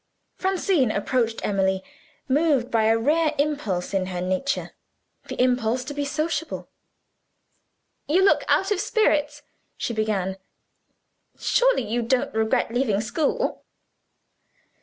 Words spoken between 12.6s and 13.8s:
leaving school?"